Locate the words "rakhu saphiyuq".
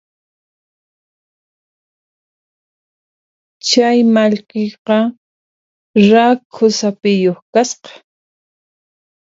6.09-7.39